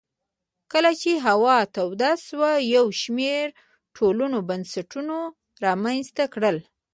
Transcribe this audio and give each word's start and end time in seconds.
کله 0.71 0.91
چې 1.01 1.11
هوا 1.27 1.57
توده 1.75 2.11
شوه 2.27 2.51
یو 2.75 2.85
شمېر 3.01 3.45
ټولنو 3.95 4.37
بنسټونه 4.49 5.15
رامنځته 5.65 6.23
کړل 6.33 6.57